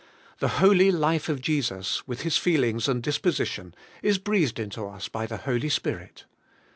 The 0.39 0.47
holy 0.57 0.89
life 0.91 1.29
of 1.29 1.41
Jesus, 1.41 2.07
with 2.07 2.21
His 2.21 2.35
feelings 2.35 2.87
and 2.87 3.03
disposition, 3.03 3.75
is 4.01 4.17
breathed 4.17 4.57
into 4.57 4.87
us 4.87 5.07
by 5.07 5.27
the 5.27 5.37
Holy 5.37 5.69
Spirit. 5.69 6.25